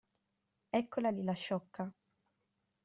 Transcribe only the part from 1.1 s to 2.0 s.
lì la sciocca!